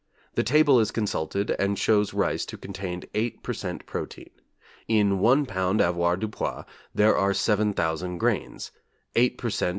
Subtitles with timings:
[0.33, 3.85] The table is consulted and shows rice to contain eight per cent.
[3.85, 4.31] protein.
[4.87, 5.77] In 1 lb.
[5.79, 8.71] avoirdupois there are 7,000 grains;
[9.15, 9.69] eight per cent.